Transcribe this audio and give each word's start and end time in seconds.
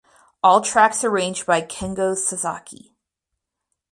All 0.41 0.61
tracks 0.61 1.03
arranged 1.03 1.45
by 1.45 1.61
Kengo 1.61 2.17
Sasaki. 2.17 2.95